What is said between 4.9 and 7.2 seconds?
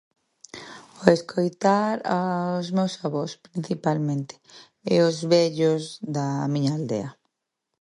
e aos vellos da miña aldea.